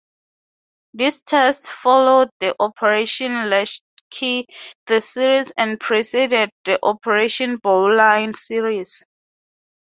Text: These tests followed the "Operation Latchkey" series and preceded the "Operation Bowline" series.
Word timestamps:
These 0.95 1.21
tests 1.21 1.69
followed 1.69 2.31
the 2.39 2.55
"Operation 2.59 3.51
Latchkey" 3.51 4.47
series 4.99 5.51
and 5.55 5.79
preceded 5.79 6.49
the 6.65 6.79
"Operation 6.81 7.57
Bowline" 7.57 8.33
series. 8.33 9.05